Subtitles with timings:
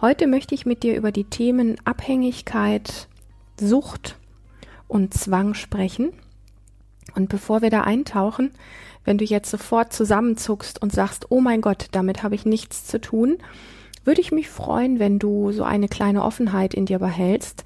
[0.00, 3.06] Heute möchte ich mit dir über die Themen Abhängigkeit,
[3.60, 4.16] Sucht
[4.88, 6.14] und Zwang sprechen.
[7.14, 8.52] Und bevor wir da eintauchen,
[9.04, 12.98] wenn du jetzt sofort zusammenzuckst und sagst, oh mein Gott, damit habe ich nichts zu
[12.98, 13.36] tun,
[14.02, 17.64] würde ich mich freuen, wenn du so eine kleine Offenheit in dir behältst,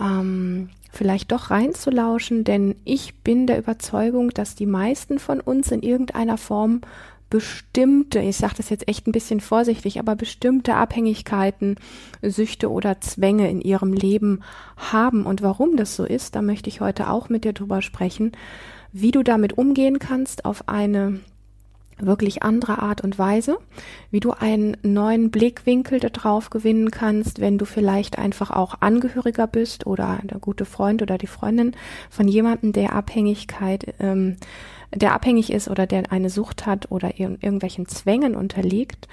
[0.00, 5.82] ähm, vielleicht doch reinzulauschen, denn ich bin der Überzeugung, dass die meisten von uns in
[5.82, 6.82] irgendeiner Form
[7.34, 11.74] bestimmte, ich sage das jetzt echt ein bisschen vorsichtig, aber bestimmte Abhängigkeiten,
[12.22, 14.44] Süchte oder Zwänge in ihrem Leben
[14.76, 15.26] haben.
[15.26, 18.30] Und warum das so ist, da möchte ich heute auch mit dir drüber sprechen,
[18.92, 21.18] wie du damit umgehen kannst auf eine
[21.98, 23.58] wirklich andere Art und Weise,
[24.12, 29.88] wie du einen neuen Blickwinkel darauf gewinnen kannst, wenn du vielleicht einfach auch Angehöriger bist
[29.88, 31.72] oder der gute Freund oder die Freundin
[32.10, 34.36] von jemandem, der Abhängigkeit, ähm,
[34.94, 39.08] der abhängig ist oder der eine Sucht hat oder ir irgendwelchen Zwängen unterliegt.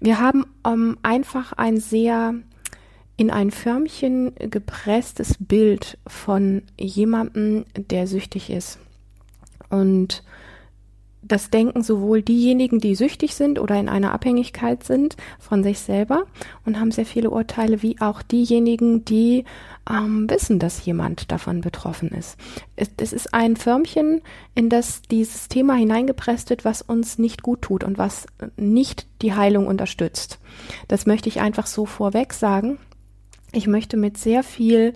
[0.00, 2.34] Wir haben ähm, einfach ein sehr
[3.16, 8.78] in ein Förmchen gepresstes Bild von jemandem, der süchtig ist.
[9.70, 10.24] Und
[11.26, 16.24] das denken sowohl diejenigen, die süchtig sind oder in einer Abhängigkeit sind von sich selber
[16.66, 19.44] und haben sehr viele Urteile, wie auch diejenigen, die
[19.88, 22.38] ähm, wissen, dass jemand davon betroffen ist.
[22.76, 24.22] Es, es ist ein Förmchen,
[24.54, 28.26] in das dieses Thema hineingepresst wird, was uns nicht gut tut und was
[28.56, 30.38] nicht die Heilung unterstützt.
[30.88, 32.78] Das möchte ich einfach so vorweg sagen.
[33.52, 34.94] Ich möchte mit sehr viel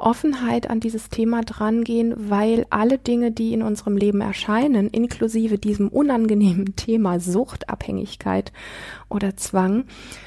[0.00, 5.88] Offenheit an dieses Thema drangehen, weil alle Dinge, die in unserem Leben erscheinen, inklusive diesem
[5.88, 8.52] unangenehmen Thema Suchtabhängigkeit
[9.08, 9.84] oder Zwang,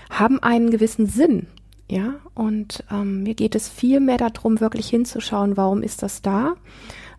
[0.10, 1.48] haben einen gewissen Sinn.
[1.90, 6.56] Ja, und ähm, mir geht es viel mehr darum, wirklich hinzuschauen, warum ist das da?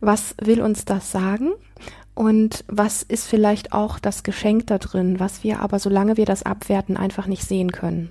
[0.00, 1.52] Was will uns das sagen?
[2.14, 6.44] Und was ist vielleicht auch das Geschenk da drin, was wir aber, solange wir das
[6.44, 8.10] abwerten, einfach nicht sehen können?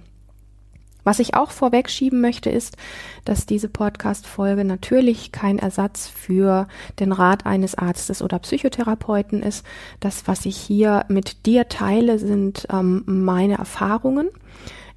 [1.06, 2.78] Was ich auch vorwegschieben möchte, ist,
[3.26, 6.68] dass diese Podcast-Folge natürlich kein Ersatz für
[7.00, 9.66] den Rat eines Arztes oder Psychotherapeuten ist.
[10.00, 14.30] Das, was ich hier mit dir teile, sind ähm, meine Erfahrungen.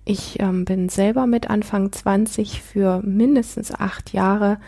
[0.09, 4.59] Ich ähm, bin selber mit Anfang 20 für mindestens acht Jahre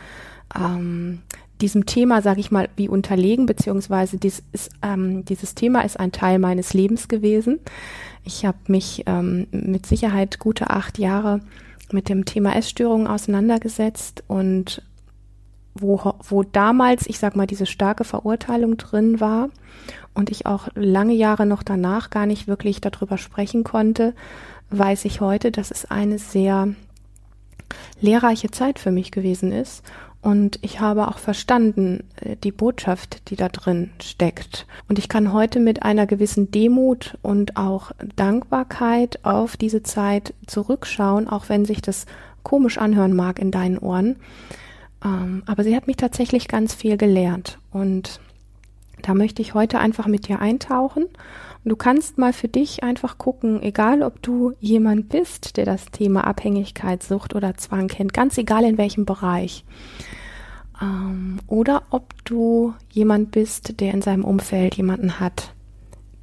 [0.53, 1.21] ähm,
[1.61, 6.11] diesem Thema, sage ich mal, wie unterlegen, beziehungsweise dies ist, ähm, dieses Thema ist ein
[6.11, 7.61] Teil meines Lebens gewesen.
[8.25, 11.41] Ich habe mich ähm, mit Sicherheit gute acht Jahre
[11.93, 14.83] mit dem Thema Essstörungen auseinandergesetzt und
[15.75, 19.51] wo, wo damals, ich sag mal, diese starke Verurteilung drin war
[20.15, 24.15] und ich auch lange Jahre noch danach gar nicht wirklich darüber sprechen konnte,
[24.71, 26.69] weiß ich heute, dass es eine sehr
[28.01, 29.83] lehrreiche Zeit für mich gewesen ist
[30.21, 34.67] und ich habe auch verstanden äh, die Botschaft, die da drin steckt.
[34.89, 41.29] Und ich kann heute mit einer gewissen Demut und auch Dankbarkeit auf diese Zeit zurückschauen,
[41.29, 42.07] auch wenn sich das
[42.43, 44.17] komisch anhören mag in deinen Ohren.
[45.05, 47.59] Ähm, aber sie hat mich tatsächlich ganz viel gelehrt.
[47.71, 48.21] Und
[49.03, 51.07] da möchte ich heute einfach mit dir eintauchen
[51.65, 56.27] Du kannst mal für dich einfach gucken, egal ob du jemand bist, der das Thema
[56.27, 59.65] Abhängigkeit, Sucht oder Zwang kennt, ganz egal in welchem Bereich.
[60.81, 65.55] Ähm, oder ob du jemand bist, der in seinem Umfeld jemanden hat,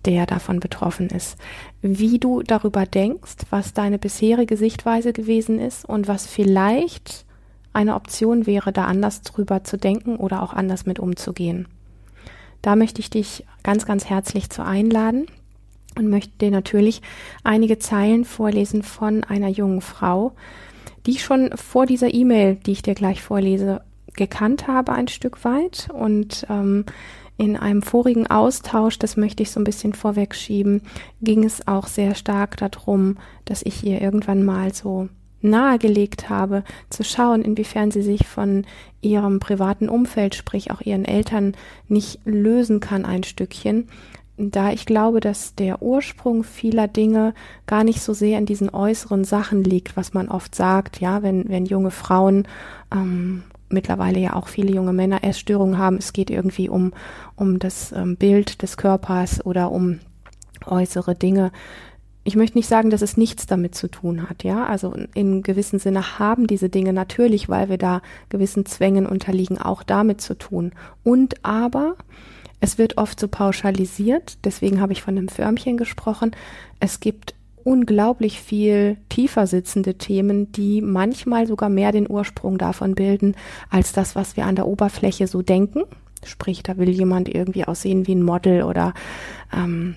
[0.06, 1.38] der davon betroffen ist.
[1.81, 7.25] Wie du darüber denkst, was deine bisherige Sichtweise gewesen ist und was vielleicht
[7.73, 11.67] eine Option wäre, da anders drüber zu denken oder auch anders mit umzugehen.
[12.66, 15.28] Da möchte ich dich ganz, ganz herzlich zu einladen
[16.00, 17.03] und möchte dir natürlich
[17.44, 20.32] einige Zeilen vorlesen von einer jungen Frau,
[21.06, 23.82] die ich schon vor dieser E-Mail, die ich dir gleich vorlese,
[24.16, 26.85] gekannt habe ein Stück weit und ähm,
[27.38, 30.82] in einem vorigen Austausch, das möchte ich so ein bisschen vorwegschieben,
[31.22, 35.09] ging es auch sehr stark darum, dass ich ihr irgendwann mal so
[35.49, 38.65] nahegelegt habe, zu schauen, inwiefern sie sich von
[39.01, 41.53] ihrem privaten Umfeld, sprich auch ihren Eltern,
[41.87, 43.87] nicht lösen kann ein Stückchen.
[44.37, 47.33] Da ich glaube, dass der Ursprung vieler Dinge
[47.67, 51.47] gar nicht so sehr in diesen äußeren Sachen liegt, was man oft sagt, ja, wenn,
[51.47, 52.45] wenn junge Frauen
[52.93, 56.91] ähm, mittlerweile ja auch viele junge Männer Essstörungen haben, es geht irgendwie um,
[57.35, 59.99] um das ähm, Bild des Körpers oder um
[60.65, 61.51] äußere Dinge
[62.27, 64.66] ich möchte nicht sagen, dass es nichts damit zu tun hat, ja.
[64.66, 69.83] Also in gewissem Sinne haben diese Dinge natürlich, weil wir da gewissen Zwängen unterliegen, auch
[69.83, 70.72] damit zu tun.
[71.03, 71.95] Und aber
[72.59, 76.31] es wird oft so pauschalisiert, deswegen habe ich von einem Förmchen gesprochen.
[76.79, 83.35] Es gibt unglaublich viel tiefer sitzende Themen, die manchmal sogar mehr den Ursprung davon bilden,
[83.69, 85.83] als das, was wir an der Oberfläche so denken.
[86.23, 88.95] Sprich, da will jemand irgendwie aussehen wie ein Model oder
[89.53, 89.95] ähm,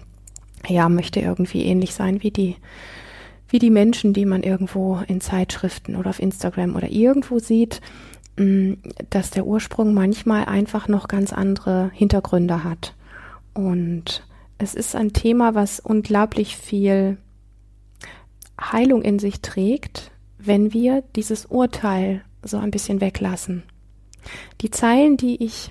[0.69, 2.57] ja, möchte irgendwie ähnlich sein wie die,
[3.49, 7.81] wie die Menschen, die man irgendwo in Zeitschriften oder auf Instagram oder irgendwo sieht,
[8.37, 8.75] mm,
[9.11, 12.95] dass der Ursprung manchmal einfach noch ganz andere Hintergründe hat.
[13.55, 14.27] Und
[14.59, 17.17] es ist ein Thema, was unglaublich viel
[18.61, 23.63] Heilung in sich trägt, wenn wir dieses Urteil so ein bisschen weglassen.
[24.61, 25.71] Die Zeilen, die ich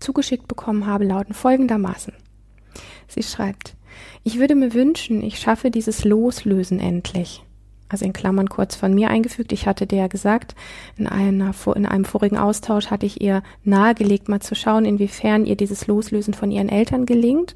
[0.00, 2.12] zugeschickt bekommen habe, lauten folgendermaßen.
[3.08, 3.75] Sie schreibt,
[4.24, 7.42] ich würde mir wünschen, ich schaffe dieses Loslösen endlich.
[7.88, 9.52] Also in Klammern kurz von mir eingefügt.
[9.52, 10.56] Ich hatte der gesagt,
[10.96, 15.56] in, einer, in einem vorigen Austausch hatte ich ihr nahegelegt, mal zu schauen, inwiefern ihr
[15.56, 17.54] dieses Loslösen von ihren Eltern gelingt.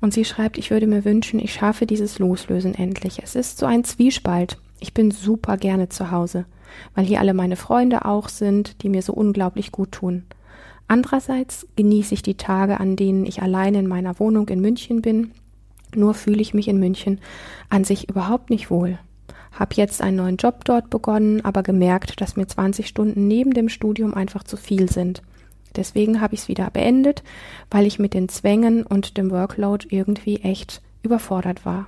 [0.00, 3.20] Und sie schreibt, ich würde mir wünschen, ich schaffe dieses Loslösen endlich.
[3.22, 4.56] Es ist so ein Zwiespalt.
[4.80, 6.46] Ich bin super gerne zu Hause,
[6.94, 10.24] weil hier alle meine Freunde auch sind, die mir so unglaublich gut tun.
[10.88, 15.30] Andererseits genieße ich die Tage, an denen ich allein in meiner Wohnung in München bin
[15.96, 17.20] nur fühle ich mich in München
[17.68, 18.98] an sich überhaupt nicht wohl.
[19.58, 23.68] Hab jetzt einen neuen Job dort begonnen, aber gemerkt, dass mir 20 Stunden neben dem
[23.68, 25.22] Studium einfach zu viel sind.
[25.76, 27.22] Deswegen habe ich es wieder beendet,
[27.70, 31.86] weil ich mit den Zwängen und dem Workload irgendwie echt überfordert war.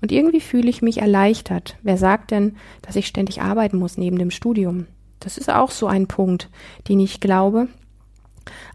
[0.00, 1.76] Und irgendwie fühle ich mich erleichtert.
[1.82, 4.86] Wer sagt denn, dass ich ständig arbeiten muss neben dem Studium?
[5.20, 6.50] Das ist auch so ein Punkt,
[6.88, 7.68] den ich glaube,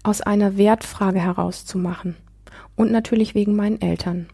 [0.04, 2.16] aus einer Wertfrage herauszumachen.
[2.76, 4.28] Und natürlich wegen meinen Eltern.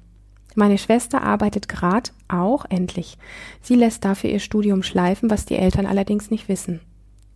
[0.60, 3.20] Meine Schwester arbeitet gerade auch endlich.
[3.62, 6.80] Sie lässt dafür ihr Studium schleifen, was die Eltern allerdings nicht wissen.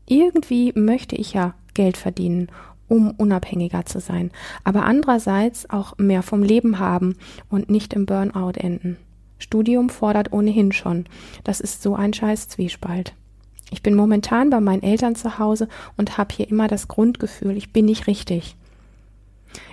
[0.08, 2.48] Irgendwie möchte ich ja Geld verdienen,
[2.88, 4.32] um unabhängiger zu sein,
[4.64, 7.16] aber andererseits auch mehr vom Leben haben
[7.48, 8.98] und nicht im Burnout enden.
[9.38, 11.06] Studium fordert ohnehin schon.
[11.44, 13.14] Das ist so ein scheiß Zwiespalt.
[13.70, 17.72] Ich bin momentan bei meinen Eltern zu Hause und habe hier immer das Grundgefühl, ich
[17.72, 18.56] bin nicht richtig.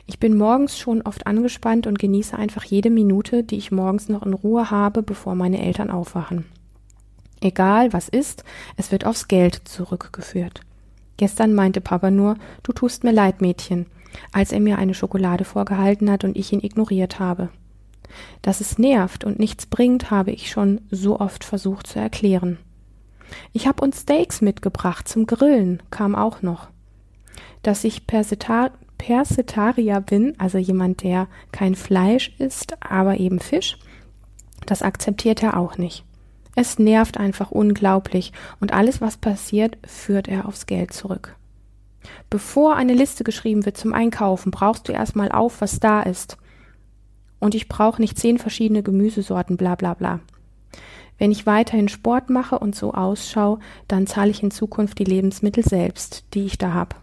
[0.07, 4.25] Ich bin morgens schon oft angespannt und genieße einfach jede Minute, die ich morgens noch
[4.25, 6.47] in Ruhe habe, bevor meine Eltern aufwachen.
[7.41, 8.45] Egal was ist,
[8.77, 10.63] es wird aufs Geld zurückgeführt.
[11.17, 13.87] Gestern meinte Papa nur, du tust mir leid, Mädchen,
[14.33, 17.51] als er mir eine Schokolade vorgehalten hat und ich ihn ignoriert habe.
[18.43, 22.59] Dass es nervt und nichts bringt, habe ich schon so oft versucht zu erklären.
[23.53, 26.69] Ich habe uns Steaks mitgebracht zum Grillen, kam auch noch.
[27.63, 33.79] Dass ich Perseta Persetaria bin, also jemand, der kein Fleisch isst, aber eben Fisch,
[34.67, 36.05] das akzeptiert er auch nicht.
[36.55, 41.37] Es nervt einfach unglaublich und alles, was passiert, führt er aufs Geld zurück.
[42.31, 46.37] Bevor eine Liste geschrieben wird zum Einkaufen, brauchst du erstmal auf, was da ist.
[47.39, 50.21] Und ich brauche nicht zehn verschiedene Gemüsesorten, bla bla bla.
[51.19, 53.59] Wenn ich weiterhin Sport mache und so ausschaue,
[53.89, 56.97] dann zahle ich in Zukunft die Lebensmittel selbst, die ich da habe.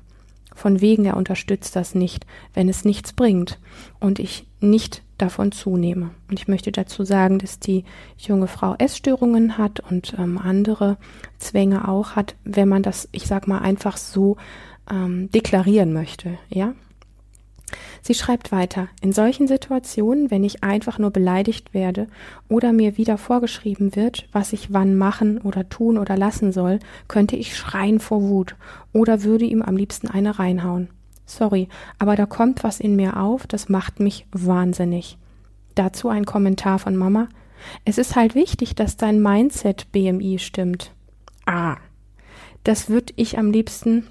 [0.55, 3.59] Von wegen, er unterstützt das nicht, wenn es nichts bringt
[3.99, 6.11] und ich nicht davon zunehme.
[6.29, 7.83] Und ich möchte dazu sagen, dass die
[8.17, 10.97] junge Frau Essstörungen hat und ähm, andere
[11.37, 14.37] Zwänge auch hat, wenn man das, ich sag mal, einfach so
[14.89, 16.73] ähm, deklarieren möchte, ja.
[18.01, 22.07] Sie schreibt weiter, in solchen Situationen, wenn ich einfach nur beleidigt werde
[22.49, 27.35] oder mir wieder vorgeschrieben wird, was ich wann machen oder tun oder lassen soll, könnte
[27.35, 28.55] ich schreien vor Wut
[28.93, 30.89] oder würde ihm am liebsten eine reinhauen.
[31.25, 35.17] Sorry, aber da kommt was in mir auf, das macht mich wahnsinnig.
[35.73, 37.27] Dazu ein Kommentar von Mama.
[37.83, 40.91] Es ist halt wichtig, dass dein Mindset BMI stimmt.
[41.45, 41.77] Ah,
[42.63, 44.07] das würde ich am liebsten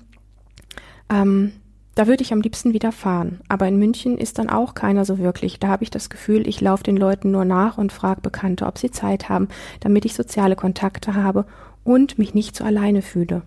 [1.09, 1.53] ähm,
[1.95, 3.41] da würde ich am liebsten wieder fahren.
[3.49, 5.61] Aber in München ist dann auch keiner so wirklich.
[5.61, 8.79] Da habe ich das Gefühl, ich laufe den Leuten nur nach und frage Bekannte, ob
[8.79, 9.49] sie Zeit haben,
[9.81, 11.47] damit ich soziale Kontakte habe
[11.85, 13.43] und mich nicht so alleine fühle.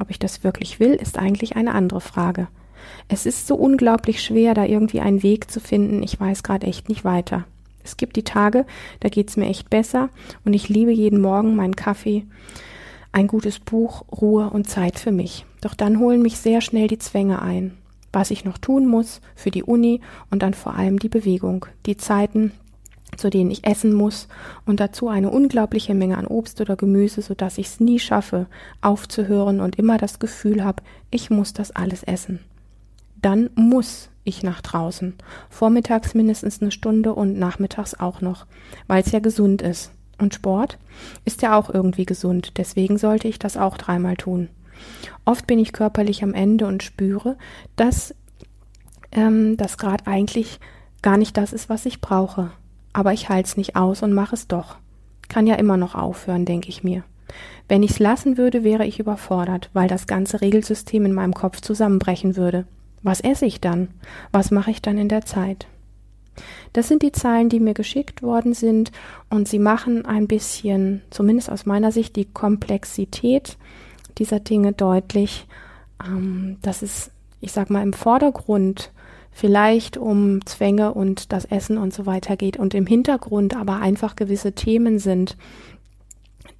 [0.00, 2.48] Ob ich das wirklich will, ist eigentlich eine andere Frage.
[3.08, 6.02] Es ist so unglaublich schwer, da irgendwie einen Weg zu finden.
[6.02, 7.44] Ich weiß gerade echt nicht weiter.
[7.84, 8.66] Es gibt die Tage,
[9.00, 10.08] da geht's mir echt besser
[10.44, 12.24] und ich liebe jeden Morgen meinen Kaffee,
[13.12, 15.44] ein gutes Buch, Ruhe und Zeit für mich.
[15.60, 17.76] Doch dann holen mich sehr schnell die Zwänge ein
[18.14, 21.96] was ich noch tun muss für die Uni und dann vor allem die Bewegung, die
[21.96, 22.52] Zeiten,
[23.16, 24.28] zu denen ich essen muss
[24.66, 28.46] und dazu eine unglaubliche Menge an Obst oder Gemüse, so dass ich es nie schaffe,
[28.80, 32.40] aufzuhören und immer das Gefühl habe, ich muss das alles essen.
[33.22, 35.14] dann muss ich nach draußen.
[35.48, 38.46] Vormittags mindestens eine Stunde und nachmittags auch noch,
[38.86, 39.92] weil es ja gesund ist.
[40.18, 40.78] Und Sport
[41.24, 44.48] ist ja auch irgendwie gesund, deswegen sollte ich das auch dreimal tun.
[45.24, 47.36] Oft bin ich körperlich am Ende und spüre,
[47.76, 48.14] dass
[49.12, 50.60] ähm, das gerade eigentlich
[51.02, 52.50] gar nicht das ist, was ich brauche.
[52.92, 54.76] Aber ich halte es nicht aus und mache es doch.
[55.28, 57.04] Kann ja immer noch aufhören, denke ich mir.
[57.68, 61.60] Wenn ich es lassen würde, wäre ich überfordert, weil das ganze Regelsystem in meinem Kopf
[61.60, 62.66] zusammenbrechen würde.
[63.02, 63.88] Was esse ich dann?
[64.32, 65.66] Was mache ich dann in der Zeit?
[66.72, 68.90] Das sind die Zahlen, die mir geschickt worden sind
[69.30, 73.56] und sie machen ein bisschen, zumindest aus meiner Sicht, die Komplexität
[74.18, 75.46] dieser Dinge deutlich,
[76.04, 78.90] ähm, dass es, ich sag mal, im Vordergrund
[79.32, 84.14] vielleicht um Zwänge und das Essen und so weiter geht und im Hintergrund aber einfach
[84.16, 85.36] gewisse Themen sind,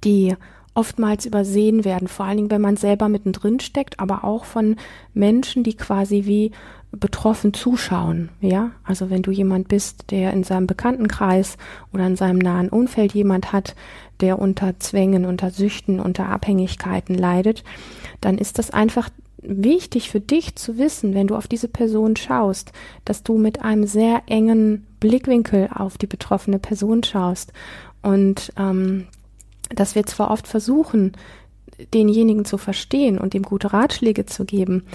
[0.03, 0.35] die
[0.75, 4.75] oftmals übersehen werden, vor allen Dingen, wenn man selber mittendrin steckt, aber auch von
[5.13, 6.51] Menschen, die quasi wie
[6.91, 8.71] betroffen zuschauen, ja?
[8.83, 11.57] Also wenn du jemand bist, der in seinem Bekanntenkreis
[11.93, 13.75] oder in seinem nahen Umfeld jemand hat,
[14.21, 17.63] der unter Zwängen, unter Süchten, unter Abhängigkeiten leidet,
[18.21, 19.09] dann ist das einfach
[19.41, 22.71] wichtig für dich zu wissen, wenn du auf diese Person schaust,
[23.03, 27.53] dass du mit einem sehr engen Blickwinkel auf die betroffene Person schaust
[28.01, 29.07] und ähm,
[29.69, 31.13] dass wir zwar oft versuchen,
[31.93, 34.85] denjenigen zu verstehen und ihm gute Ratschläge zu geben,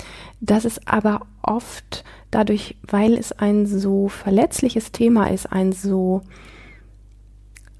[0.41, 6.23] dass es aber oft dadurch, weil es ein so verletzliches Thema ist, ein so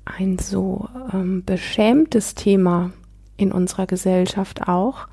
[0.05, 2.91] ein so ähm, beschämtes Thema
[3.37, 5.09] in unserer Gesellschaft auch,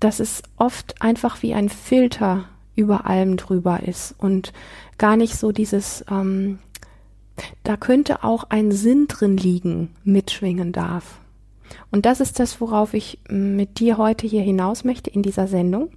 [0.00, 4.52] dass es oft einfach wie ein Filter über allem drüber ist und
[4.98, 6.58] gar nicht so dieses, ähm,
[7.62, 11.20] da könnte auch ein Sinn drin liegen, mitschwingen darf.
[11.90, 15.90] Und das ist das, worauf ich mit dir heute hier hinaus möchte in dieser Sendung.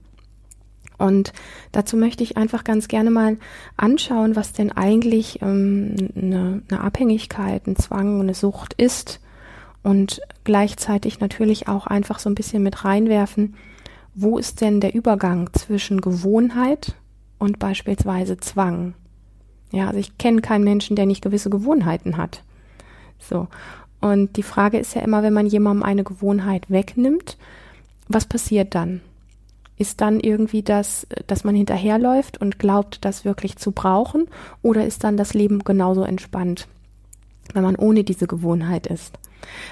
[0.97, 1.33] Und
[1.71, 3.37] dazu möchte ich einfach ganz gerne mal
[3.75, 9.19] anschauen, was denn eigentlich ähm, eine, eine Abhängigkeit, ein Zwang, eine Sucht ist.
[9.83, 13.55] Und gleichzeitig natürlich auch einfach so ein bisschen mit reinwerfen,
[14.15, 16.95] wo ist denn der Übergang zwischen Gewohnheit
[17.37, 18.93] und beispielsweise Zwang?
[19.72, 22.41] Ja, also ich kenne keinen Menschen, der nicht gewisse Gewohnheiten hat.
[23.19, 23.48] So.
[24.01, 27.38] Und die Frage ist ja immer, wenn man jemandem eine Gewohnheit wegnimmt,
[28.07, 29.01] was passiert dann?
[29.77, 34.27] Ist dann irgendwie das, dass man hinterherläuft und glaubt, das wirklich zu brauchen?
[34.62, 36.67] Oder ist dann das Leben genauso entspannt,
[37.53, 39.17] wenn man ohne diese Gewohnheit ist?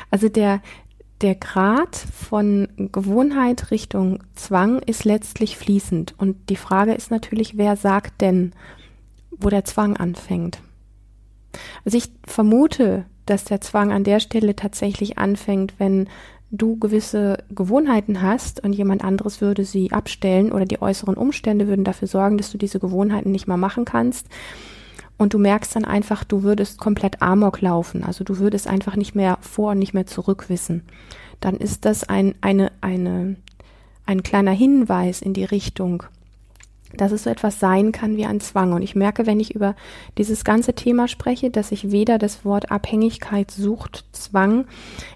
[0.09, 0.61] Also der,
[1.21, 6.15] der Grad von Gewohnheit Richtung Zwang ist letztlich fließend.
[6.17, 8.51] Und die Frage ist natürlich, wer sagt denn,
[9.43, 10.59] wo der Zwang anfängt?
[11.85, 16.07] Also ich vermute, dass der Zwang an der Stelle tatsächlich anfängt, wenn
[16.51, 21.83] du gewisse Gewohnheiten hast und jemand anderes würde sie abstellen oder die äußeren Umstände würden
[21.83, 24.27] dafür sorgen, dass du diese Gewohnheiten nicht mehr machen kannst.
[25.17, 28.03] Und du merkst dann einfach, du würdest komplett Amok laufen.
[28.03, 30.83] Also du würdest einfach nicht mehr vor und nicht mehr zurück wissen.
[31.39, 33.35] Dann ist das ein, eine, eine,
[34.05, 36.03] ein kleiner Hinweis in die Richtung,
[36.97, 38.73] dass es so etwas sein kann wie ein Zwang.
[38.73, 39.75] Und ich merke, wenn ich über
[40.17, 44.65] dieses ganze Thema spreche, dass ich weder das Wort Abhängigkeit, Sucht, Zwang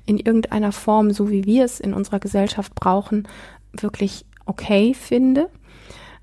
[0.06, 3.28] in irgendeiner Form, so wie wir es in unserer Gesellschaft brauchen,
[3.74, 5.50] wirklich okay finde.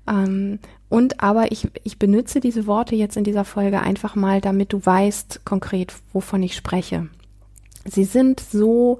[0.07, 0.59] Ähm,
[0.89, 4.85] und aber ich, ich benutze diese Worte jetzt in dieser Folge einfach mal, damit du
[4.85, 7.07] weißt konkret, wovon ich spreche.
[7.85, 8.99] Sie sind so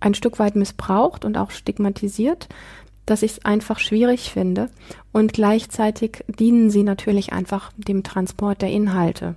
[0.00, 2.48] ein Stück weit missbraucht und auch stigmatisiert,
[3.10, 4.68] dass ich es einfach schwierig finde
[5.12, 9.34] und gleichzeitig dienen sie natürlich einfach dem Transport der Inhalte.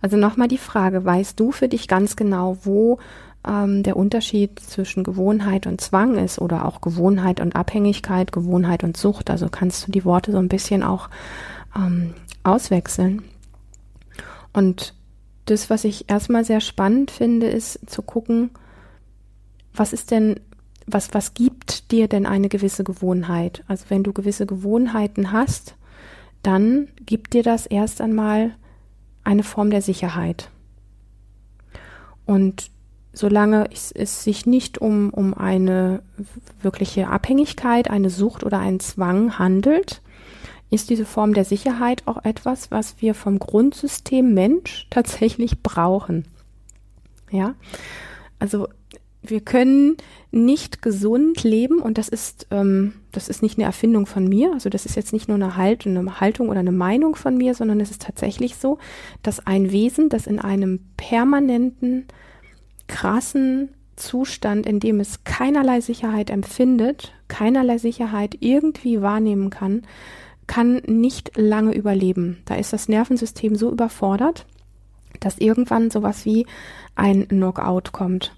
[0.00, 2.98] Also nochmal die Frage, weißt du für dich ganz genau, wo
[3.46, 8.96] ähm, der Unterschied zwischen Gewohnheit und Zwang ist oder auch Gewohnheit und Abhängigkeit, Gewohnheit und
[8.96, 9.30] Sucht?
[9.30, 11.08] Also kannst du die Worte so ein bisschen auch
[11.76, 13.22] ähm, auswechseln.
[14.52, 14.94] Und
[15.46, 18.50] das, was ich erstmal sehr spannend finde, ist zu gucken,
[19.74, 20.40] was ist denn
[20.86, 23.64] was, was gibt dir denn eine gewisse Gewohnheit?
[23.66, 25.74] Also wenn du gewisse Gewohnheiten hast,
[26.42, 28.52] dann gibt dir das erst einmal
[29.24, 30.50] eine Form der Sicherheit.
[32.24, 32.70] Und
[33.12, 36.02] solange es, es sich nicht um, um eine
[36.60, 40.02] wirkliche Abhängigkeit, eine Sucht oder einen Zwang handelt,
[40.70, 46.26] ist diese Form der Sicherheit auch etwas, was wir vom Grundsystem Mensch tatsächlich brauchen.
[47.30, 47.54] Ja,
[48.38, 48.68] also
[49.30, 49.96] wir können
[50.30, 54.68] nicht gesund leben und das ist, ähm, das ist nicht eine Erfindung von mir, also
[54.68, 57.80] das ist jetzt nicht nur eine, halt, eine Haltung oder eine Meinung von mir, sondern
[57.80, 58.78] es ist tatsächlich so,
[59.22, 62.06] dass ein Wesen, das in einem permanenten,
[62.88, 69.82] krassen Zustand, in dem es keinerlei Sicherheit empfindet, keinerlei Sicherheit irgendwie wahrnehmen kann,
[70.46, 72.38] kann nicht lange überleben.
[72.44, 74.46] Da ist das Nervensystem so überfordert,
[75.20, 76.46] dass irgendwann sowas wie
[76.94, 78.34] ein Knockout kommt.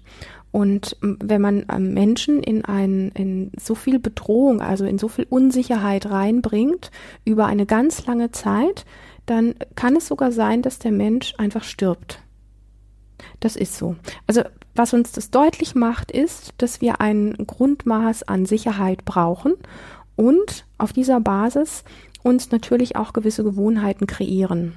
[0.51, 6.09] Und wenn man Menschen in ein, in so viel Bedrohung, also in so viel Unsicherheit
[6.09, 6.89] reinbringt
[7.23, 8.85] über eine ganz lange Zeit,
[9.27, 12.19] dann kann es sogar sein, dass der Mensch einfach stirbt.
[13.39, 13.95] Das ist so.
[14.25, 14.41] Also
[14.73, 19.53] was uns das deutlich macht, ist, dass wir ein Grundmaß an Sicherheit brauchen
[20.15, 21.83] und auf dieser Basis
[22.23, 24.73] uns natürlich auch gewisse Gewohnheiten kreieren.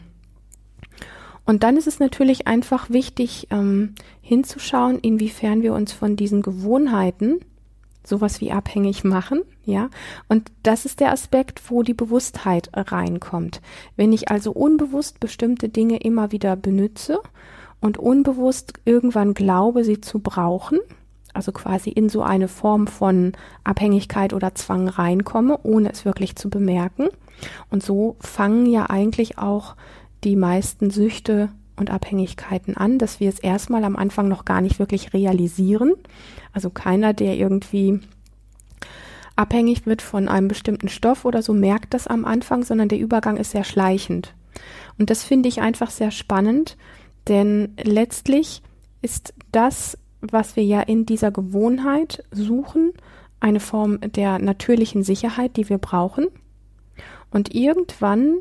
[1.44, 7.40] Und dann ist es natürlich einfach wichtig, ähm, hinzuschauen, inwiefern wir uns von diesen Gewohnheiten
[8.04, 9.88] sowas wie abhängig machen, ja.
[10.28, 13.60] Und das ist der Aspekt, wo die Bewusstheit reinkommt.
[13.96, 17.20] Wenn ich also unbewusst bestimmte Dinge immer wieder benütze
[17.80, 20.80] und unbewusst irgendwann glaube, sie zu brauchen,
[21.32, 23.32] also quasi in so eine Form von
[23.64, 27.08] Abhängigkeit oder Zwang reinkomme, ohne es wirklich zu bemerken.
[27.70, 29.76] Und so fangen ja eigentlich auch
[30.24, 34.78] die meisten Süchte und Abhängigkeiten an, dass wir es erstmal am Anfang noch gar nicht
[34.78, 35.94] wirklich realisieren.
[36.52, 38.00] Also keiner, der irgendwie
[39.36, 43.36] abhängig wird von einem bestimmten Stoff oder so, merkt das am Anfang, sondern der Übergang
[43.36, 44.34] ist sehr schleichend.
[44.98, 46.76] Und das finde ich einfach sehr spannend,
[47.28, 48.62] denn letztlich
[49.00, 52.92] ist das, was wir ja in dieser Gewohnheit suchen,
[53.40, 56.28] eine Form der natürlichen Sicherheit, die wir brauchen.
[57.30, 58.38] Und irgendwann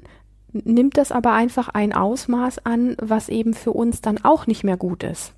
[0.53, 4.77] nimmt das aber einfach ein Ausmaß an, was eben für uns dann auch nicht mehr
[4.77, 5.33] gut ist.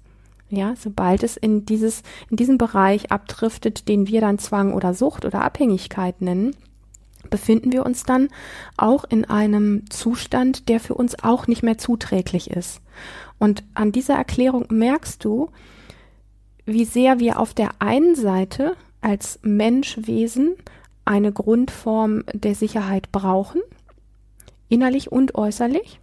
[0.50, 5.26] Ja, sobald es in dieses, in diesen Bereich abdriftet, den wir dann Zwang oder Sucht
[5.26, 6.56] oder Abhängigkeit nennen,
[7.30, 8.28] befinden wir uns dann
[8.78, 12.82] auch in einem Zustand, der für uns auch nicht mehr zuträglich ist.
[13.40, 15.50] Und an dieser Erklärung merkst du,
[16.66, 20.56] wie sehr wir auf der einen Seite als Menschwesen
[21.06, 23.62] eine Grundform der Sicherheit brauchen,
[24.74, 26.00] innerlich und äußerlich,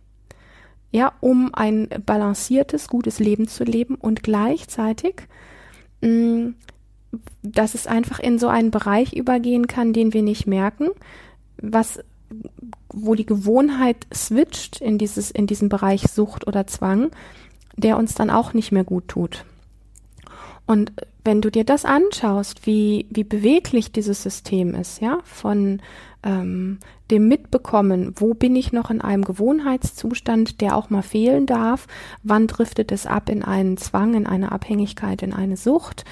[0.93, 5.23] ja, um ein balanciertes, gutes Leben zu leben und gleichzeitig,
[6.01, 6.55] mh, mm,
[7.43, 10.91] dass es einfach in so einen Bereich übergehen kann, den wir nicht merken,
[11.61, 11.99] was
[12.93, 17.11] wo die Gewohnheit switcht in dieses in diesen Bereich Sucht oder Zwang,
[17.77, 19.45] der uns dann auch nicht mehr gut tut.
[20.71, 20.93] Und
[21.25, 25.83] wenn du dir das anschaust, wie, wie beweglich dieses System ist, ja, von
[26.23, 26.79] ähm,
[27.11, 31.89] dem Mitbekommen, wo bin ich noch in einem Gewohnheitszustand, der auch mal fehlen darf,
[32.23, 36.05] wann driftet es ab in einen Zwang, in eine Abhängigkeit, in eine Sucht,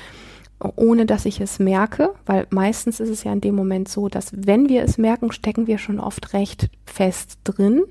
[0.58, 4.32] ohne dass ich es merke, weil meistens ist es ja in dem Moment so, dass
[4.34, 7.84] wenn wir es merken, stecken wir schon oft recht fest drin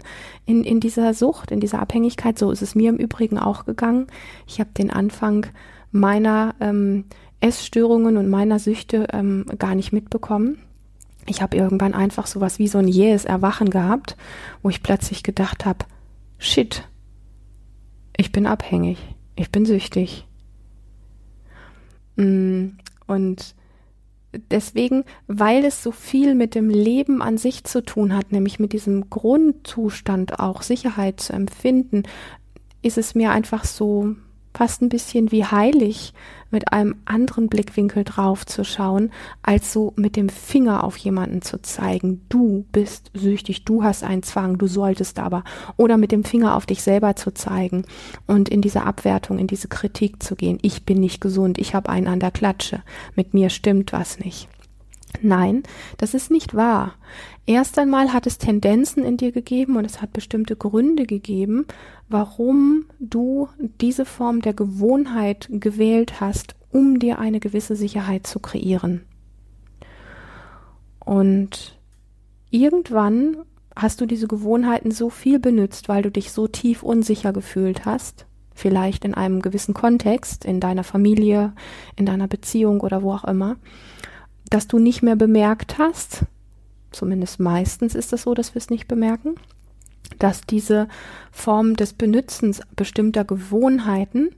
[0.45, 2.37] in, in dieser Sucht, in dieser Abhängigkeit.
[2.37, 4.07] So ist es mir im Übrigen auch gegangen.
[4.47, 5.45] Ich habe den Anfang
[5.99, 7.05] meiner ähm,
[7.39, 10.59] Essstörungen und meiner Süchte ähm, gar nicht mitbekommen.
[11.27, 14.15] Ich habe irgendwann einfach sowas wie so ein jähes Erwachen gehabt,
[14.63, 15.85] wo ich plötzlich gedacht habe,
[16.37, 16.87] shit,
[18.15, 18.97] ich bin abhängig,
[19.35, 20.25] ich bin süchtig.
[22.15, 22.69] Mm,
[23.05, 23.55] und
[24.51, 28.73] deswegen, weil es so viel mit dem Leben an sich zu tun hat, nämlich mit
[28.73, 32.03] diesem Grundzustand auch Sicherheit zu empfinden,
[32.81, 34.15] ist es mir einfach so
[34.57, 36.13] fast ein bisschen wie heilig,
[36.49, 39.11] mit einem anderen Blickwinkel drauf zu schauen,
[39.43, 42.21] als so mit dem Finger auf jemanden zu zeigen.
[42.27, 45.43] Du bist süchtig, du hast einen Zwang, du solltest aber.
[45.75, 47.85] Oder mit dem Finger auf dich selber zu zeigen
[48.25, 50.57] und in diese Abwertung, in diese Kritik zu gehen.
[50.63, 52.81] Ich bin nicht gesund, ich habe einen an der Klatsche,
[53.15, 54.49] mit mir stimmt was nicht.
[55.21, 55.63] Nein,
[55.97, 56.93] das ist nicht wahr.
[57.45, 61.65] Erst einmal hat es Tendenzen in dir gegeben und es hat bestimmte Gründe gegeben,
[62.09, 63.49] warum du
[63.81, 69.05] diese Form der Gewohnheit gewählt hast, um dir eine gewisse Sicherheit zu kreieren.
[70.99, 71.79] Und
[72.49, 73.37] irgendwann
[73.75, 78.25] hast du diese Gewohnheiten so viel benutzt, weil du dich so tief unsicher gefühlt hast,
[78.53, 81.53] vielleicht in einem gewissen Kontext, in deiner Familie,
[81.95, 83.55] in deiner Beziehung oder wo auch immer,
[84.49, 86.25] dass du nicht mehr bemerkt hast,
[86.91, 89.35] zumindest meistens ist es so, dass wir es nicht bemerken,
[90.19, 90.87] dass diese
[91.31, 94.29] Form des Benützens bestimmter Gewohnheiten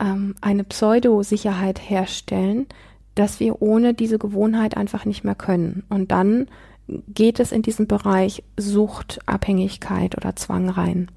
[0.00, 2.66] ähm, eine Pseudosicherheit herstellen,
[3.14, 5.84] dass wir ohne diese Gewohnheit einfach nicht mehr können.
[5.88, 6.48] Und dann
[6.86, 11.10] geht es in diesen Bereich Sucht, Abhängigkeit oder Zwang rein.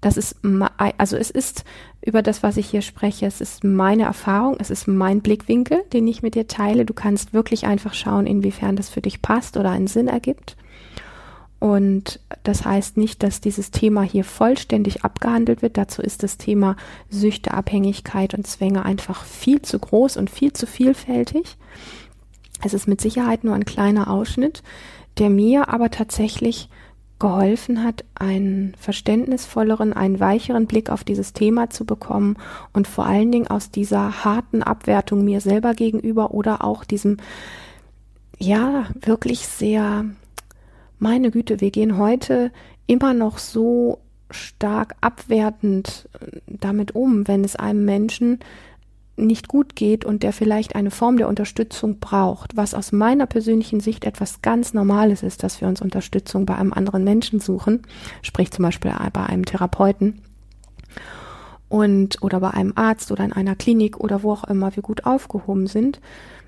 [0.00, 0.36] Das ist,
[0.88, 1.64] also es ist
[2.00, 6.08] über das, was ich hier spreche, es ist meine Erfahrung, es ist mein Blickwinkel, den
[6.08, 6.86] ich mit dir teile.
[6.86, 10.56] Du kannst wirklich einfach schauen, inwiefern das für dich passt oder einen Sinn ergibt.
[11.58, 15.76] Und das heißt nicht, dass dieses Thema hier vollständig abgehandelt wird.
[15.76, 16.76] Dazu ist das Thema
[17.10, 21.58] Süchte, Abhängigkeit und Zwänge einfach viel zu groß und viel zu vielfältig.
[22.62, 24.62] Es ist mit Sicherheit nur ein kleiner Ausschnitt,
[25.18, 26.70] der mir aber tatsächlich
[27.20, 32.36] geholfen hat, einen verständnisvolleren, einen weicheren Blick auf dieses Thema zu bekommen
[32.72, 37.18] und vor allen Dingen aus dieser harten Abwertung mir selber gegenüber oder auch diesem,
[38.38, 40.06] ja, wirklich sehr,
[40.98, 42.50] meine Güte, wir gehen heute
[42.86, 46.08] immer noch so stark abwertend
[46.46, 48.38] damit um, wenn es einem Menschen
[49.26, 53.80] nicht gut geht und der vielleicht eine Form der Unterstützung braucht, was aus meiner persönlichen
[53.80, 57.82] Sicht etwas ganz Normales ist, dass wir uns Unterstützung bei einem anderen Menschen suchen,
[58.22, 60.20] sprich zum Beispiel bei einem Therapeuten
[61.68, 65.06] und oder bei einem Arzt oder in einer Klinik oder wo auch immer wir gut
[65.06, 66.00] aufgehoben sind,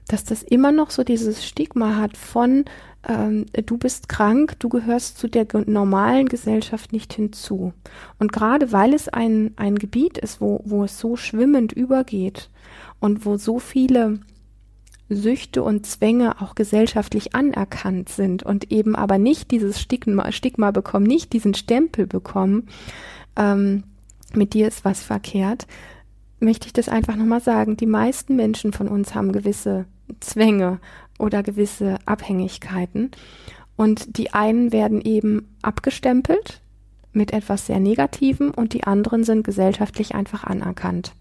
[0.09, 2.65] dass das immer noch so dieses Stigma hat von
[3.09, 7.73] ähm, du bist krank, du gehörst zu der normalen Gesellschaft nicht hinzu.
[8.19, 12.51] Und gerade weil es ein, ein Gebiet ist, wo, wo es so schwimmend übergeht
[13.03, 14.21] und wo so viele
[15.09, 21.07] Süchte und Zwänge auch gesellschaftlich anerkannt sind und eben aber nicht dieses Stigma, Stigma bekommen,
[21.07, 22.69] nicht diesen Stempel bekommen,
[23.37, 23.83] ähm,
[24.35, 25.67] mit dir ist was verkehrt,
[26.39, 27.77] möchte ich das einfach nochmal sagen.
[27.77, 29.85] Die meisten Menschen von uns haben gewisse
[30.21, 30.79] Zwänge
[31.19, 33.11] oder gewisse Abhängigkeiten.
[33.75, 36.63] Und die einen werden eben abgestempelt
[37.13, 41.13] mit etwas sehr Negativem und die anderen sind gesellschaftlich einfach anerkannt.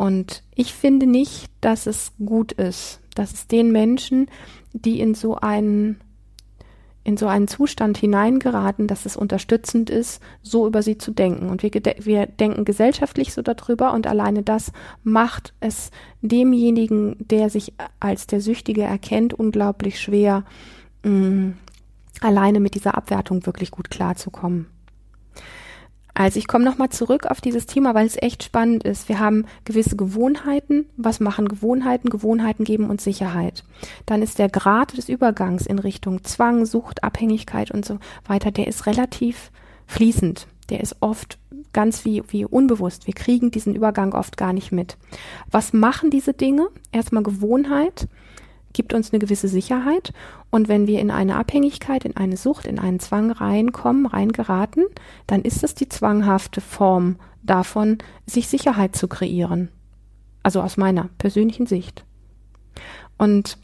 [0.00, 4.28] Und ich finde nicht, dass es gut ist, dass es den Menschen,
[4.72, 6.00] die in so einen
[7.04, 11.50] in so einen Zustand hineingeraten, dass es unterstützend ist, so über sie zu denken.
[11.50, 15.90] Und wir, wir denken gesellschaftlich so darüber und alleine das macht es
[16.22, 20.44] demjenigen, der sich als der Süchtige erkennt, unglaublich schwer,
[21.02, 21.56] mh, mm,
[22.22, 24.66] alleine mit dieser Abwertung wirklich gut klarzukommen.
[26.14, 29.08] Also ich komme nochmal zurück auf dieses Thema, weil es echt spannend ist.
[29.08, 30.86] Wir haben gewisse Gewohnheiten.
[30.96, 32.10] Was machen Gewohnheiten?
[32.10, 33.64] Gewohnheiten geben uns Sicherheit.
[34.06, 38.66] Dann ist der Grad des Übergangs in Richtung Zwang, Sucht, Abhängigkeit und so weiter, der
[38.66, 39.50] ist relativ
[39.86, 40.46] fließend.
[40.70, 41.38] Der ist oft
[41.72, 43.06] ganz wie, wie unbewusst.
[43.06, 44.96] Wir kriegen diesen Übergang oft gar nicht mit.
[45.50, 46.68] Was machen diese Dinge?
[46.92, 48.08] Erstmal Gewohnheit
[48.72, 50.12] gibt uns eine gewisse Sicherheit.
[50.50, 54.84] Und wenn wir in eine Abhängigkeit, in eine Sucht, in einen Zwang reinkommen, reingeraten,
[55.26, 59.70] dann ist es die zwanghafte Form davon, sich Sicherheit zu kreieren.
[60.42, 62.04] Also aus meiner persönlichen Sicht.
[63.18, 63.58] Und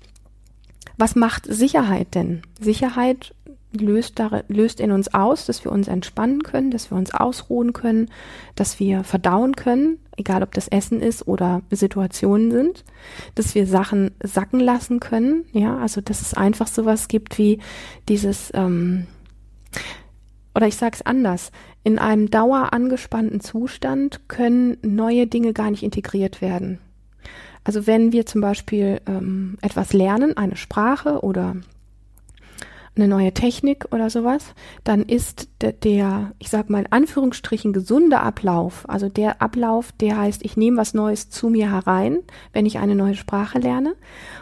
[0.98, 2.42] was macht Sicherheit denn?
[2.60, 3.34] Sicherheit
[3.72, 8.10] löst, löst in uns aus, dass wir uns entspannen können, dass wir uns ausruhen können,
[8.54, 12.84] dass wir verdauen können, egal ob das Essen ist oder Situationen sind,
[13.34, 17.58] dass wir Sachen sacken lassen können, ja, also dass es einfach sowas gibt wie
[18.08, 19.06] dieses, ähm,
[20.54, 21.52] oder ich sage es anders,
[21.84, 26.78] in einem dauerangespannten Zustand können neue Dinge gar nicht integriert werden.
[27.62, 31.56] Also wenn wir zum Beispiel ähm, etwas lernen, eine Sprache oder
[32.96, 34.54] eine neue Technik oder sowas,
[34.84, 40.18] dann ist der, der, ich sag mal in Anführungsstrichen, gesunde Ablauf, also der Ablauf, der
[40.18, 42.18] heißt, ich nehme was Neues zu mir herein,
[42.52, 43.94] wenn ich eine neue Sprache lerne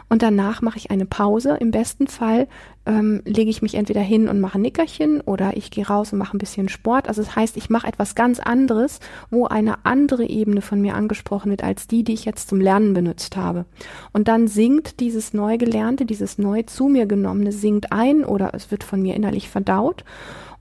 [0.08, 1.56] und danach mache ich eine Pause.
[1.60, 2.48] Im besten Fall
[2.86, 6.18] ähm, lege ich mich entweder hin und mache ein Nickerchen oder ich gehe raus und
[6.18, 7.08] mache ein bisschen Sport.
[7.08, 11.50] Also das heißt, ich mache etwas ganz anderes, wo eine andere Ebene von mir angesprochen
[11.50, 13.64] wird als die, die ich jetzt zum Lernen benutzt habe.
[14.12, 18.70] Und dann sinkt dieses neu gelernte, dieses neu zu mir genommene sinkt ein oder es
[18.70, 20.04] wird von mir innerlich verdaut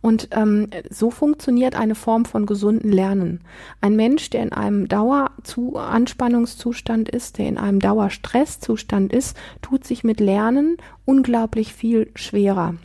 [0.04, 3.40] und ähm, so funktioniert eine Form von gesunden Lernen.
[3.80, 10.20] Ein Mensch, der in einem Daueranspannungszustand ist, der in einem Dauerstresszustand ist, tut sich mit
[10.20, 12.76] Lernen unglaublich viel schwerer,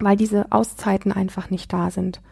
[0.00, 2.22] weil diese Auszeiten einfach nicht da sind.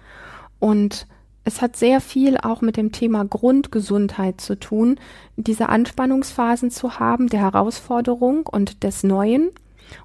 [0.59, 1.07] Und
[1.45, 4.99] es hat sehr viel auch mit dem Thema Grundgesundheit zu tun,
[5.37, 9.51] diese Anspannungsphasen zu haben, der Herausforderung und des Neuen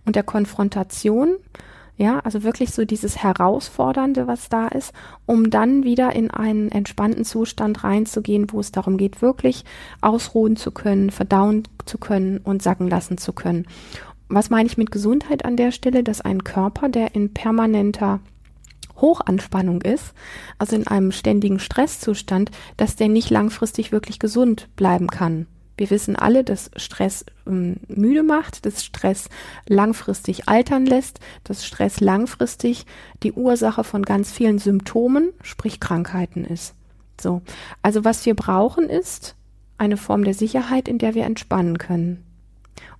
[0.06, 1.38] und der Konfrontation
[2.00, 4.94] ja, also wirklich so dieses Herausfordernde, was da ist,
[5.26, 9.66] um dann wieder in einen entspannten Zustand reinzugehen, wo es darum geht, wirklich
[10.00, 13.68] ausruhen zu können, verdauen zu können und sacken lassen zu können.
[14.30, 16.02] Was meine ich mit Gesundheit an der Stelle?
[16.02, 18.22] Dass ein Körper, der in permanenter
[18.96, 20.14] Hochanspannung ist,
[20.58, 25.48] also in einem ständigen Stresszustand, dass der nicht langfristig wirklich gesund bleiben kann.
[25.80, 29.30] Wir wissen alle, dass Stress ähm, müde macht, dass Stress
[29.65, 32.86] langfristig altern lässt, dass Stress langfristig
[33.24, 36.76] die Ursache von ganz vielen Symptomen, sprich Krankheiten ist.
[37.20, 37.42] So.
[37.82, 39.36] Also was wir brauchen ist
[39.78, 42.26] eine Form der Sicherheit, in der wir entspannen können.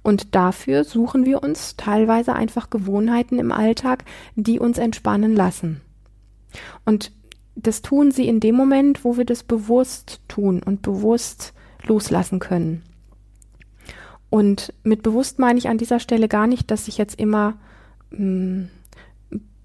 [0.02, 4.06] Und dafür suchen wir uns teilweise einfach Gewohnheiten im Alltag,
[4.38, 5.82] die uns entspannen lassen.
[6.86, 7.12] Und
[7.56, 12.84] das tun sie in dem Moment, wo wir das bewusst tun und bewusst loslassen können.
[14.30, 17.56] Und mit bewusst meine ich an dieser Stelle gar nicht, dass ich jetzt immer
[18.12, 18.70] mh, hm,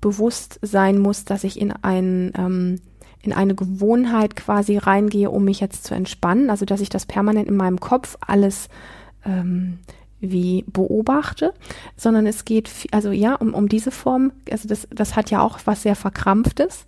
[0.00, 2.80] bewusst sein muss, dass ich in ein ähm,
[3.24, 6.50] in eine Gewohnheit quasi reingehe, um mich jetzt zu entspannen.
[6.50, 8.68] Also dass ich das permanent in meinem Kopf alles
[9.24, 9.78] ähm,
[10.20, 11.52] wie beobachte,
[11.96, 15.58] sondern es geht, also ja, um, um diese Form, also das, das hat ja auch
[15.64, 16.86] was sehr Verkrampftes,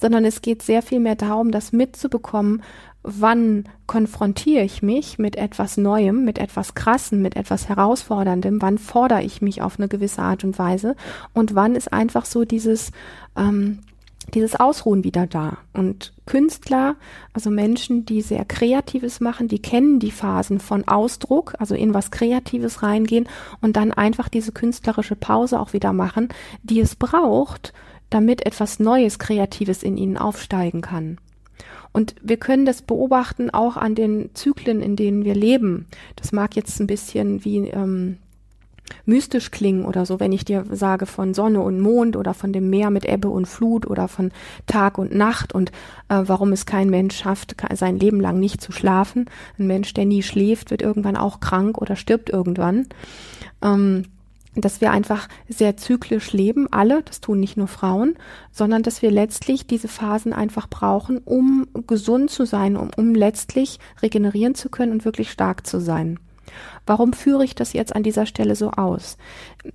[0.00, 2.62] sondern es geht sehr viel mehr darum, das mitzubekommen,
[3.04, 9.22] wann konfrontiere ich mich mit etwas Neuem, mit etwas Krassen, mit etwas Herausforderndem, wann fordere
[9.22, 10.96] ich mich auf eine gewisse Art und Weise
[11.34, 12.92] und wann ist einfach so dieses,
[13.36, 13.80] ähm,
[14.32, 15.58] dieses Ausruhen wieder da.
[15.74, 16.96] Und Künstler,
[17.34, 22.10] also Menschen, die sehr Kreatives machen, die kennen die Phasen von Ausdruck, also in was
[22.10, 23.28] Kreatives reingehen
[23.60, 26.30] und dann einfach diese künstlerische Pause auch wieder machen,
[26.62, 27.74] die es braucht,
[28.08, 31.18] damit etwas Neues, Kreatives in ihnen aufsteigen kann.
[31.94, 35.86] Und wir können das beobachten auch an den Zyklen, in denen wir leben.
[36.16, 38.18] Das mag jetzt ein bisschen wie ähm,
[39.06, 42.68] mystisch klingen oder so, wenn ich dir sage von Sonne und Mond oder von dem
[42.68, 44.32] Meer mit Ebbe und Flut oder von
[44.66, 45.70] Tag und Nacht und
[46.08, 49.26] äh, warum es kein Mensch schafft, sein Leben lang nicht zu schlafen.
[49.56, 52.88] Ein Mensch, der nie schläft, wird irgendwann auch krank oder stirbt irgendwann.
[53.62, 54.06] Ähm,
[54.54, 58.14] dass wir einfach sehr zyklisch leben, alle, das tun nicht nur Frauen,
[58.52, 63.78] sondern dass wir letztlich diese Phasen einfach brauchen, um gesund zu sein, um, um letztlich
[64.02, 66.18] regenerieren zu können und wirklich stark zu sein.
[66.86, 69.16] Warum führe ich das jetzt an dieser Stelle so aus?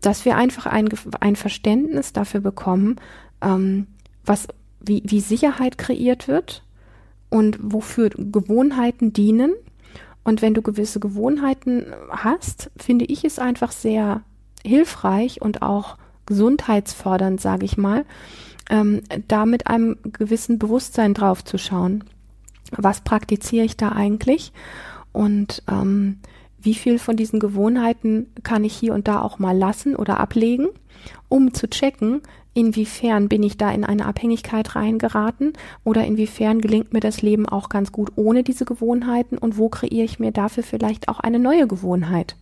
[0.01, 0.89] Dass wir einfach ein,
[1.19, 2.97] ein Verständnis dafür bekommen,
[3.41, 3.87] ähm,
[4.23, 4.47] was,
[4.79, 6.63] wie, wie Sicherheit kreiert wird
[7.29, 9.53] und wofür Gewohnheiten dienen.
[10.23, 14.21] Und wenn du gewisse Gewohnheiten hast, finde ich es einfach sehr
[14.65, 18.05] hilfreich und auch gesundheitsfördernd, sage ich mal,
[18.69, 22.03] ähm, da mit einem gewissen Bewusstsein drauf zu schauen.
[22.71, 24.53] Was praktiziere ich da eigentlich?
[25.11, 26.19] Und ähm,
[26.61, 30.67] wie viel von diesen Gewohnheiten kann ich hier und da auch mal lassen oder ablegen,
[31.29, 32.21] um zu checken,
[32.53, 37.69] inwiefern bin ich da in eine Abhängigkeit reingeraten oder inwiefern gelingt mir das Leben auch
[37.69, 41.67] ganz gut ohne diese Gewohnheiten und wo kreiere ich mir dafür vielleicht auch eine neue
[41.67, 42.35] Gewohnheit.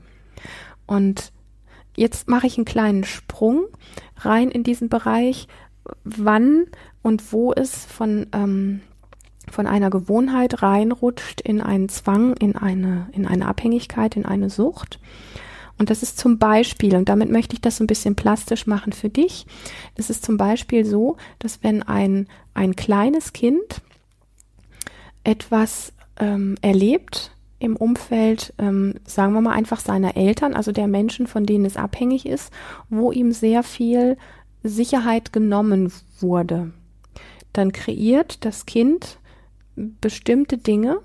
[0.88, 1.32] Und
[1.98, 3.66] jetzt mache ich einen kleinen Sprung
[4.18, 5.48] rein in diesen Bereich,
[6.06, 6.68] wann
[7.02, 8.82] und wo es von, ähm,
[9.52, 15.00] von einer Gewohnheit reinrutscht in einen Zwang, in eine, in eine Abhängigkeit, in eine Sucht.
[15.78, 18.94] Und das ist zum Beispiel, und damit möchte ich das so ein bisschen plastisch machen
[18.94, 19.46] für dich,
[19.96, 23.82] es ist zum Beispiel so, dass wenn ein, ein kleines Kind
[25.24, 31.28] etwas ähm, erlebt, im Umfeld, ähm, sagen wir mal einfach seiner Eltern, also der Menschen,
[31.28, 32.52] von denen es abhängig ist,
[32.90, 34.18] wo ihm sehr viel
[34.64, 36.72] Sicherheit genommen wurde.
[37.54, 39.20] Dann kreiert das Kind
[39.76, 41.00] bestimmte Dinge,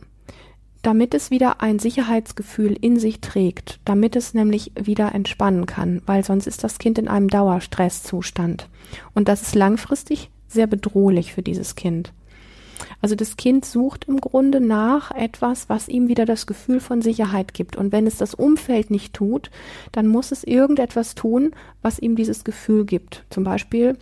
[0.83, 6.25] damit es wieder ein Sicherheitsgefühl in sich trägt, damit es nämlich wieder entspannen kann, weil
[6.25, 8.69] sonst ist das Kind in einem Dauerstresszustand.
[9.15, 12.12] Und das ist langfristig sehr bedrohlich für dieses Kind.
[13.03, 17.53] Also das Kind sucht im Grunde nach etwas, was ihm wieder das Gefühl von Sicherheit
[17.53, 17.77] gibt.
[17.77, 19.51] Und wenn es das Umfeld nicht tut,
[19.91, 21.51] dann muss es irgendetwas tun,
[21.83, 23.25] was ihm dieses Gefühl gibt.
[23.29, 23.99] Zum Beispiel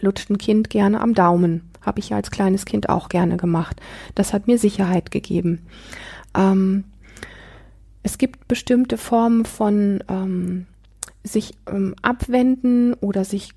[0.00, 1.70] lutscht ein Kind gerne am Daumen.
[1.82, 3.80] Habe ich ja als kleines Kind auch gerne gemacht.
[4.14, 5.66] Das hat mir Sicherheit gegeben.
[6.34, 6.84] Ähm,
[8.02, 10.66] es gibt bestimmte Formen von ähm,
[11.24, 13.54] sich ähm, abwenden oder sich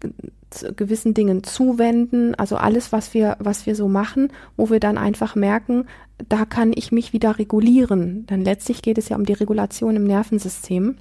[0.75, 5.36] gewissen Dingen zuwenden, also alles, was wir, was wir so machen, wo wir dann einfach
[5.36, 5.86] merken,
[6.30, 8.25] da kann ich mich wieder regulieren.
[8.28, 10.95] Denn letztlich geht es ja um die Regulation im Nervensystem.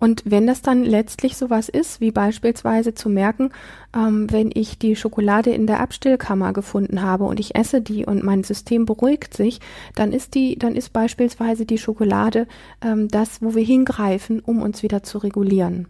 [0.00, 3.50] Und wenn das dann letztlich sowas ist, wie beispielsweise zu merken,
[3.94, 8.24] ähm, wenn ich die Schokolade in der Abstillkammer gefunden habe und ich esse die und
[8.24, 9.60] mein System beruhigt sich,
[9.94, 12.48] dann ist die, dann ist beispielsweise die Schokolade
[12.82, 15.86] ähm, das, wo wir hingreifen, um uns wieder zu regulieren.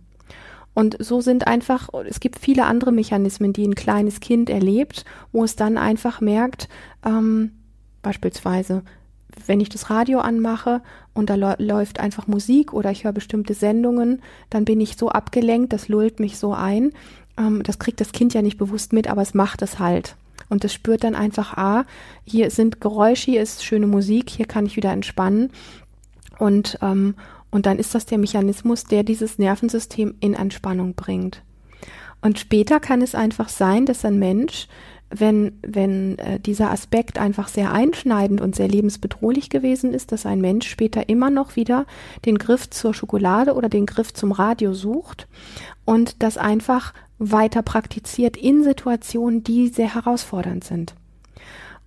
[0.75, 5.45] Und so sind einfach, es gibt viele andere Mechanismen, die ein kleines Kind erlebt, wo
[5.45, 6.69] es dann einfach merkt,
[7.05, 7.53] ähm,
[8.03, 8.83] beispielsweise,
[9.47, 10.83] wenn ich das Radio anmache
[11.15, 15.73] und da läuft einfach Musik oder ich höre bestimmte Sendungen, dann bin ich so abgelenkt,
[15.73, 16.93] das lullt mich so ein.
[17.37, 20.17] Ähm, das kriegt das Kind ja nicht bewusst mit, aber es macht es halt.
[20.49, 21.85] Und es spürt dann einfach, ah,
[22.25, 25.51] hier sind Geräusche, hier ist schöne Musik, hier kann ich wieder entspannen.
[26.39, 27.15] Und, ähm,
[27.51, 31.43] und dann ist das der Mechanismus, der dieses Nervensystem in Entspannung bringt.
[32.21, 34.69] Und später kann es einfach sein, dass ein Mensch,
[35.11, 40.41] wenn, wenn äh, dieser Aspekt einfach sehr einschneidend und sehr lebensbedrohlich gewesen ist, dass ein
[40.41, 41.85] Mensch später immer noch wieder
[42.25, 45.27] den Griff zur Schokolade oder den Griff zum Radio sucht
[45.85, 50.95] und das einfach weiter praktiziert in Situationen, die sehr herausfordernd sind.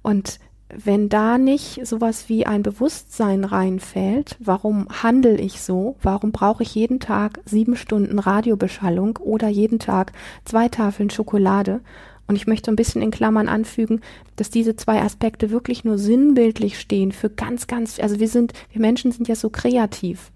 [0.01, 0.39] Und
[0.75, 5.95] wenn da nicht sowas wie ein Bewusstsein reinfällt, warum handle ich so?
[6.01, 10.13] Warum brauche ich jeden Tag sieben Stunden Radiobeschallung oder jeden Tag
[10.45, 11.81] zwei Tafeln Schokolade?
[12.27, 14.01] Und ich möchte ein bisschen in Klammern anfügen,
[14.38, 18.81] dass diese zwei Aspekte wirklich nur sinnbildlich stehen für ganz, ganz, also wir sind, wir
[18.81, 20.31] Menschen sind ja so kreativ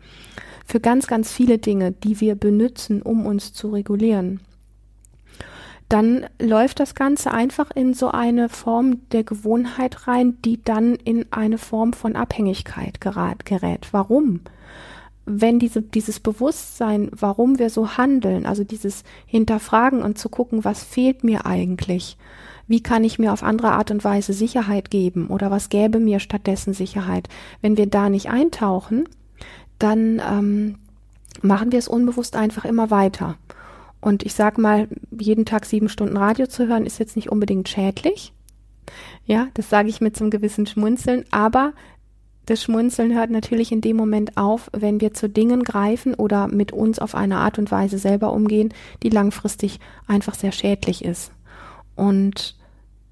[0.66, 4.42] für ganz, ganz viele Dinge, die wir benutzen, um uns zu regulieren
[5.90, 11.26] dann läuft das Ganze einfach in so eine Form der Gewohnheit rein, die dann in
[11.32, 13.88] eine Form von Abhängigkeit gerät.
[13.92, 14.42] Warum?
[15.30, 20.84] Wenn diese, dieses Bewusstsein, warum wir so handeln, also dieses Hinterfragen und zu gucken, was
[20.84, 22.18] fehlt mir eigentlich?
[22.68, 25.28] Wie kann ich mir auf andere Art und Weise Sicherheit geben?
[25.28, 27.28] Oder was gäbe mir stattdessen Sicherheit?
[27.62, 29.08] Wenn wir da nicht eintauchen,
[29.80, 30.76] dann ähm,
[31.42, 33.36] machen wir es unbewusst einfach immer weiter.
[34.00, 34.88] Und ich sag mal,
[35.18, 38.34] jeden Tag sieben Stunden Radio zu hören, ist jetzt nicht unbedingt schädlich.
[39.26, 41.74] Ja, das sage ich mit so einem gewissen Schmunzeln, aber
[42.48, 46.72] das Schmunzeln hört natürlich in dem Moment auf, wenn wir zu Dingen greifen oder mit
[46.72, 51.32] uns auf eine Art und Weise selber umgehen, die langfristig einfach sehr schädlich ist.
[51.96, 52.56] Und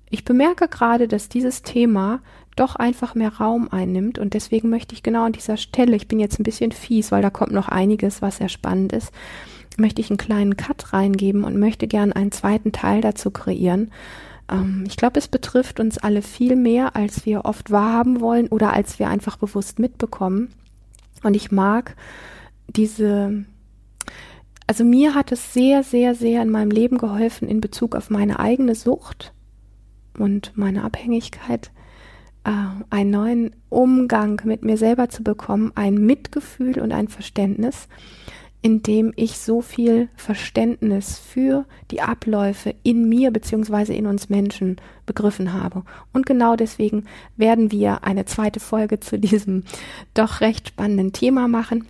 [0.09, 2.21] ich bemerke gerade, dass dieses Thema
[2.55, 6.21] doch einfach mehr Raum einnimmt und deswegen möchte ich genau an dieser Stelle, ich bin
[6.21, 9.11] jetzt ein bisschen fies, weil da kommt noch einiges, was sehr spannend ist,
[9.75, 13.91] möchte ich einen kleinen Cut reingeben und möchte gern einen zweiten Teil dazu kreieren.
[14.51, 18.73] Ähm, ich glaube, es betrifft uns alle viel mehr, als wir oft wahrhaben wollen oder
[18.73, 20.49] als wir einfach bewusst mitbekommen.
[21.23, 21.95] Und ich mag
[22.67, 23.45] diese,
[24.67, 28.39] also mir hat es sehr, sehr, sehr in meinem Leben geholfen in Bezug auf meine
[28.39, 29.33] eigene Sucht
[30.17, 31.71] und meine Abhängigkeit,
[32.43, 32.51] äh,
[32.89, 37.87] einen neuen Umgang mit mir selber zu bekommen, ein Mitgefühl und ein Verständnis
[38.65, 44.77] in dem ich so viel Verständnis für die Abläufe in mir beziehungsweise in uns Menschen
[45.05, 45.83] begriffen habe.
[46.13, 47.05] Und genau deswegen
[47.37, 49.65] werden wir eine zweite Folge zu diesem
[50.15, 51.85] doch recht spannenden Thema machen.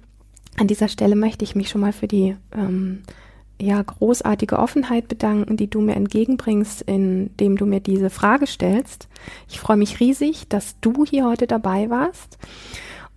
[0.58, 3.04] An dieser Stelle möchte ich mich schon mal für die ähm,
[3.58, 9.08] ja, großartige Offenheit bedanken, die du mir entgegenbringst, indem du mir diese Frage stellst.
[9.48, 12.38] Ich freue mich riesig, dass du hier heute dabei warst.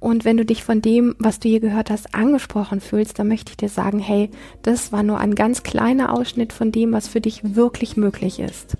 [0.00, 3.50] Und wenn du dich von dem, was du hier gehört hast, angesprochen fühlst, dann möchte
[3.50, 4.30] ich dir sagen, hey,
[4.62, 8.76] das war nur ein ganz kleiner Ausschnitt von dem, was für dich wirklich möglich ist.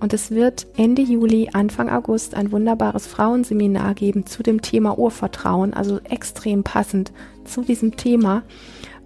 [0.00, 5.74] Und es wird Ende Juli, Anfang August ein wunderbares Frauenseminar geben zu dem Thema Urvertrauen,
[5.74, 7.12] also extrem passend
[7.44, 8.42] zu diesem Thema,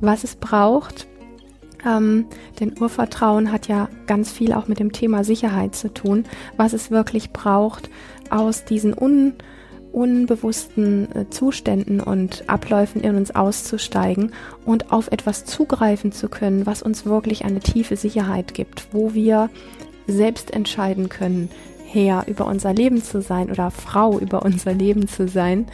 [0.00, 1.08] was es braucht.
[1.84, 2.26] Ähm,
[2.60, 6.24] denn Urvertrauen hat ja ganz viel auch mit dem Thema Sicherheit zu tun,
[6.56, 7.90] was es wirklich braucht,
[8.30, 9.34] aus diesen un
[9.92, 14.32] unbewussten äh, Zuständen und Abläufen in uns auszusteigen
[14.64, 19.50] und auf etwas zugreifen zu können, was uns wirklich eine tiefe Sicherheit gibt, wo wir
[20.06, 21.50] selbst entscheiden können,
[21.86, 25.66] Herr über unser Leben zu sein oder Frau über unser Leben zu sein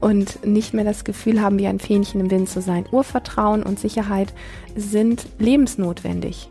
[0.00, 2.86] und nicht mehr das Gefühl haben, wie ein Fähnchen im Wind zu sein.
[2.90, 4.32] Urvertrauen und Sicherheit
[4.74, 6.48] sind lebensnotwendig.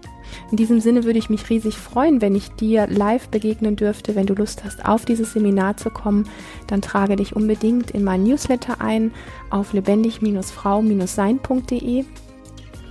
[0.52, 4.16] In diesem Sinne würde ich mich riesig freuen, wenn ich dir live begegnen dürfte.
[4.16, 6.28] Wenn du Lust hast, auf dieses Seminar zu kommen,
[6.68, 9.12] dann trage dich unbedingt in mein Newsletter ein
[9.50, 12.06] auf lebendig-frau-sein.de.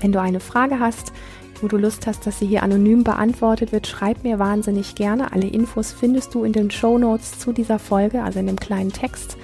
[0.01, 1.13] Wenn du eine Frage hast,
[1.63, 5.33] wo du Lust hast, dass sie hier anonym beantwortet wird, schreib mir wahnsinnig gerne.
[5.33, 8.93] Alle Infos findest du in den Show Notes zu dieser Folge, also in dem kleinen
[8.93, 9.37] Text,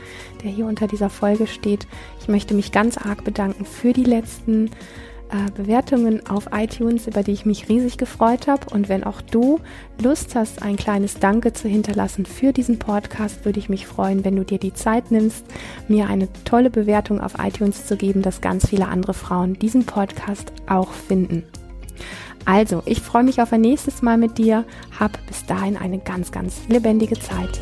[0.43, 1.87] der hier unter dieser Folge steht.
[2.21, 4.71] Ich möchte mich ganz arg bedanken für die letzten
[5.31, 8.67] äh, Bewertungen auf iTunes, über die ich mich riesig gefreut habe.
[8.73, 9.59] Und wenn auch du
[10.03, 14.37] Lust hast, ein kleines Danke zu hinterlassen für diesen Podcast, würde ich mich freuen, wenn
[14.37, 15.45] du dir die Zeit nimmst,
[15.89, 20.53] mir eine tolle Bewertung auf iTunes zu geben, dass ganz viele andere Frauen diesen Podcast
[20.69, 21.45] auch finden.
[22.45, 24.65] Also, ich freue mich auf ein nächstes Mal mit dir.
[25.01, 27.61] Hab bis dahin eine ganz, ganz lebendige Zeit.